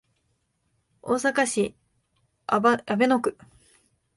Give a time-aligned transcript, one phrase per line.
[1.03, 1.75] 大阪市
[2.47, 3.37] 阿倍野区